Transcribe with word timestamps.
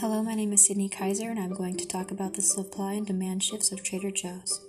Hello, 0.00 0.22
my 0.22 0.34
name 0.34 0.52
is 0.52 0.66
Sydney 0.66 0.90
Kaiser, 0.90 1.30
and 1.30 1.40
I'm 1.40 1.54
going 1.54 1.74
to 1.78 1.88
talk 1.88 2.10
about 2.10 2.34
the 2.34 2.42
supply 2.42 2.92
and 2.92 3.06
demand 3.06 3.42
shifts 3.42 3.72
of 3.72 3.82
Trader 3.82 4.10
Joe's. 4.10 4.60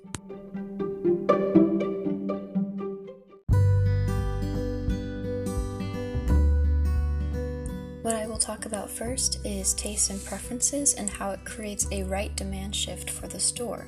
What 8.04 8.16
I 8.16 8.26
will 8.26 8.38
talk 8.38 8.66
about 8.66 8.90
first 8.90 9.46
is 9.46 9.74
tastes 9.74 10.10
and 10.12 10.24
preferences 10.24 10.94
and 10.94 11.10
how 11.10 11.32
it 11.32 11.44
creates 11.44 11.88
a 11.92 12.04
right 12.04 12.34
demand 12.38 12.74
shift 12.74 13.10
for 13.10 13.28
the 13.28 13.40
store. 13.40 13.86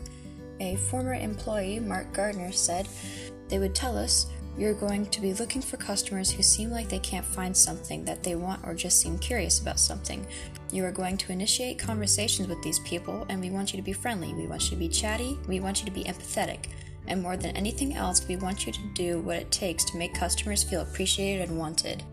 A 0.60 0.76
former 0.76 1.14
employee, 1.14 1.80
Mark 1.80 2.12
Gardner, 2.12 2.52
said 2.52 2.86
they 3.48 3.60
would 3.60 3.74
tell 3.74 3.98
us 3.98 4.26
you're 4.60 4.74
going 4.74 5.06
to 5.06 5.22
be 5.22 5.34
looking 5.34 5.62
for 5.62 5.78
customers 5.78 6.30
who 6.30 6.44
seem 6.44 6.70
like 6.70 6.90
they 6.90 7.00
can't 7.00 7.26
find 7.26 7.56
something 7.56 8.04
that 8.04 8.24
they 8.24 8.36
want 8.36 8.62
or 8.68 8.74
just 8.74 9.00
seem 9.00 9.18
curious 9.18 9.62
about 9.62 9.80
something. 9.80 10.28
You 10.74 10.84
are 10.84 10.92
going 10.92 11.16
to 11.16 11.32
initiate 11.32 11.80
conversations 11.80 12.50
with 12.50 12.62
these 12.62 12.80
people, 12.80 13.26
and 13.30 13.40
we 13.40 13.52
want 13.52 13.72
you 13.72 13.78
to 13.78 13.84
be 13.84 13.94
friendly. 13.94 14.34
We 14.34 14.48
want 14.48 14.66
you 14.66 14.72
to 14.72 14.76
be 14.76 14.90
chatty. 14.90 15.40
We 15.48 15.62
want 15.62 15.80
you 15.80 15.86
to 15.86 15.92
be 15.92 16.04
empathetic. 16.04 16.66
And 17.08 17.24
more 17.24 17.38
than 17.38 17.56
anything 17.56 17.96
else, 17.96 18.28
we 18.28 18.36
want 18.36 18.68
you 18.68 18.74
to 18.74 18.94
do 18.94 19.20
what 19.22 19.38
it 19.38 19.50
takes 19.50 19.86
to 19.86 19.98
make 19.98 20.14
customers 20.14 20.62
feel 20.62 20.82
appreciated 20.82 21.48
and 21.48 21.58
wanted. 21.58 22.04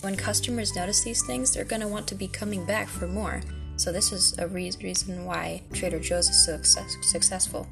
When 0.00 0.16
customers 0.16 0.74
notice 0.74 1.04
these 1.04 1.24
things, 1.26 1.52
they're 1.52 1.64
going 1.64 1.82
to 1.82 1.88
want 1.88 2.08
to 2.08 2.14
be 2.14 2.28
coming 2.28 2.64
back 2.64 2.88
for 2.88 3.06
more. 3.06 3.42
So, 3.76 3.92
this 3.92 4.10
is 4.10 4.38
a 4.38 4.48
re- 4.48 4.72
reason 4.82 5.26
why 5.26 5.62
Trader 5.74 5.98
Joe's 5.98 6.30
is 6.30 6.46
so 6.46 6.56
success- 6.56 6.96
successful. 7.02 7.68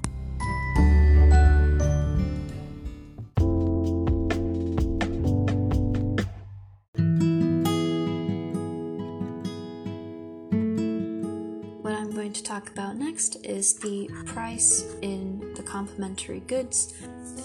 Going 12.15 12.35
to 12.35 12.43
talk 12.43 12.69
about 12.69 12.97
next 12.97 13.37
is 13.43 13.75
the 13.79 14.09
price 14.27 14.85
in 15.01 15.55
the 15.55 15.63
complementary 15.63 16.41
goods. 16.41 16.93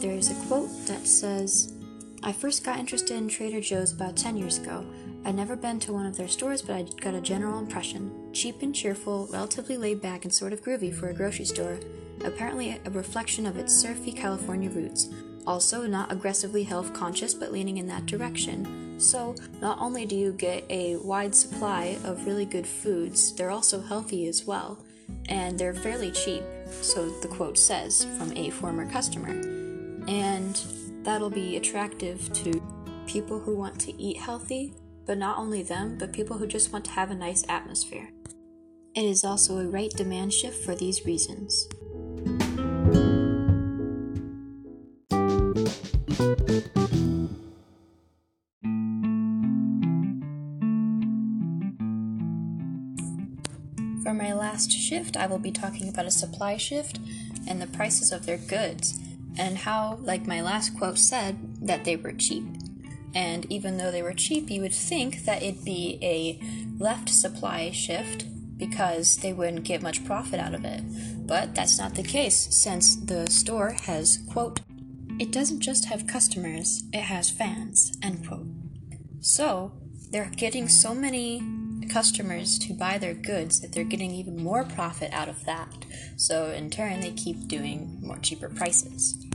There 0.02 0.12
is 0.12 0.30
a 0.30 0.48
quote 0.48 0.70
that 0.88 1.08
says, 1.08 1.74
I 2.22 2.34
first 2.34 2.66
got 2.66 2.78
interested 2.78 3.16
in 3.16 3.30
Trader 3.30 3.62
Joe's 3.62 3.94
about 3.94 4.18
10 4.18 4.36
years 4.36 4.58
ago. 4.58 4.86
I'd 5.24 5.36
never 5.36 5.56
been 5.56 5.80
to 5.80 5.94
one 5.94 6.06
of 6.06 6.18
their 6.18 6.28
stores, 6.28 6.62
but 6.62 6.76
I 6.76 6.84
got 7.00 7.14
a 7.14 7.22
general 7.22 7.60
impression. 7.60 8.12
Cheap 8.34 8.62
and 8.62 8.76
cheerful, 8.76 9.30
relatively 9.32 9.78
laid 9.78 10.02
back, 10.02 10.26
and 10.26 10.34
sort 10.34 10.52
of 10.52 10.62
groovy 10.62 10.94
for 10.94 11.08
a 11.08 11.14
grocery 11.14 11.46
store. 11.46 11.80
Apparently, 12.26 12.78
a 12.84 12.90
reflection 12.92 13.46
of 13.46 13.58
its 13.58 13.74
surfy 13.74 14.12
California 14.12 14.70
roots. 14.70 15.08
Also, 15.48 15.88
not 15.88 16.12
aggressively 16.12 16.64
health 16.64 16.94
conscious, 16.94 17.34
but 17.34 17.54
leaning 17.54 17.78
in 17.78 17.88
that 17.88 18.06
direction. 18.06 18.87
So, 18.98 19.36
not 19.62 19.80
only 19.80 20.06
do 20.06 20.16
you 20.16 20.32
get 20.34 20.66
a 20.70 20.98
wide 20.98 21.36
supply 21.36 21.98
of 22.04 22.26
really 22.26 22.46
good 22.46 22.66
foods, 22.66 23.34
they're 23.34 23.52
also 23.52 23.82
healthy 23.82 24.28
as 24.28 24.46
well. 24.46 24.80
And 25.30 25.58
they're 25.58 25.74
fairly 25.74 26.12
cheap, 26.12 26.44
so 26.82 27.10
the 27.22 27.28
quote 27.28 27.58
says 27.58 28.06
from 28.18 28.36
a 28.36 28.50
former 28.50 28.90
customer. 28.90 29.30
And 30.08 30.60
that'll 31.04 31.30
be 31.30 31.58
attractive 31.58 32.32
to 32.34 32.62
people 33.06 33.40
who 33.40 33.56
want 33.56 33.80
to 33.82 34.02
eat 34.02 34.18
healthy, 34.18 34.74
but 35.06 35.18
not 35.18 35.38
only 35.38 35.64
them, 35.64 35.98
but 35.98 36.12
people 36.12 36.38
who 36.38 36.48
just 36.48 36.74
want 36.74 36.86
to 36.86 36.92
have 36.92 37.12
a 37.12 37.16
nice 37.16 37.46
atmosphere. 37.48 38.10
It 38.96 39.06
is 39.06 39.24
also 39.24 39.60
a 39.60 39.68
right 39.68 39.92
demand 39.92 40.34
shift 40.34 40.66
for 40.66 40.76
these 40.76 41.06
reasons. 41.06 41.68
For 54.08 54.14
my 54.14 54.32
last 54.32 54.72
shift, 54.72 55.18
I 55.18 55.28
will 55.28 55.38
be 55.38 55.52
talking 55.52 55.90
about 55.90 56.06
a 56.06 56.12
supply 56.12 56.56
shift 56.56 56.98
and 57.46 57.62
the 57.62 57.68
prices 57.68 58.14
of 58.14 58.26
their 58.26 58.38
goods, 58.38 58.98
and 59.38 59.58
how, 59.58 60.00
like 60.02 60.26
my 60.26 60.40
last 60.42 60.78
quote 60.78 60.98
said, 60.98 61.36
that 61.68 61.84
they 61.84 61.98
were 61.98 62.14
cheap. 62.14 62.46
And 63.14 63.46
even 63.52 63.76
though 63.76 63.92
they 63.92 64.02
were 64.02 64.14
cheap, 64.14 64.50
you 64.50 64.62
would 64.62 64.74
think 64.74 65.26
that 65.26 65.44
it'd 65.44 65.66
be 65.66 66.00
a 66.02 66.40
left 66.82 67.10
supply 67.10 67.70
shift 67.72 68.24
because 68.58 69.18
they 69.18 69.34
wouldn't 69.34 69.66
get 69.66 69.82
much 69.82 70.06
profit 70.06 70.40
out 70.40 70.56
of 70.56 70.64
it. 70.64 70.84
But 71.28 71.54
that's 71.54 71.78
not 71.78 71.96
the 71.96 72.02
case 72.02 72.48
since 72.56 72.96
the 72.96 73.30
store 73.30 73.76
has, 73.88 74.20
quote, 74.32 74.62
it 75.20 75.34
doesn't 75.34 75.60
just 75.60 75.84
have 75.84 76.08
customers, 76.08 76.82
it 76.94 77.02
has 77.02 77.30
fans, 77.30 77.92
end 78.02 78.26
quote. 78.26 78.48
So, 79.20 79.74
they're 80.12 80.32
getting 80.34 80.70
so 80.70 80.96
many 80.96 81.42
customers 81.90 82.58
to 82.60 82.74
buy 82.74 82.98
their 82.98 83.14
goods 83.14 83.60
that 83.62 83.72
they're 83.72 83.84
getting 83.84 84.12
even 84.12 84.44
more 84.44 84.64
profit 84.64 85.12
out 85.14 85.30
of 85.30 85.46
that. 85.46 85.86
So, 86.16 86.52
in 86.52 86.70
turn, 86.70 87.02
they 87.02 87.12
keep 87.12 87.48
doing 87.48 88.00
more 88.02 88.18
cheaper 88.18 88.50
prices. 88.50 89.26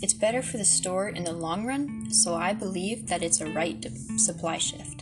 It's 0.00 0.14
better 0.14 0.42
for 0.42 0.58
the 0.58 0.64
store 0.64 1.08
in 1.08 1.24
the 1.24 1.32
long 1.32 1.66
run, 1.66 2.10
so 2.10 2.34
I 2.34 2.52
believe 2.52 3.08
that 3.08 3.22
it's 3.22 3.40
a 3.40 3.50
right 3.50 3.84
supply 4.16 4.58
shift. 4.58 4.97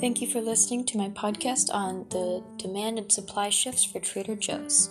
Thank 0.00 0.20
you 0.20 0.28
for 0.28 0.40
listening 0.40 0.84
to 0.86 0.96
my 0.96 1.08
podcast 1.08 1.74
on 1.74 2.06
the 2.10 2.44
demand 2.56 2.98
and 2.98 3.10
supply 3.10 3.48
shifts 3.50 3.84
for 3.84 3.98
Trader 3.98 4.36
Joe's. 4.36 4.90